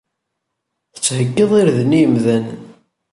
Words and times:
Tettheyyiḍ 0.93 1.51
irden 1.59 1.97
i 1.97 1.99
yimdanen. 2.01 2.61